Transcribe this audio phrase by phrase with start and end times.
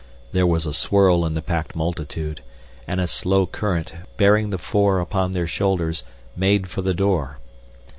[0.31, 2.41] There was a swirl in the packed multitude,
[2.87, 6.01] and a slow current, bearing the four upon their shoulders,
[6.35, 7.37] made for the door.